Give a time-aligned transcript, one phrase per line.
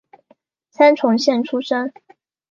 [0.71, 1.93] 三重县出身。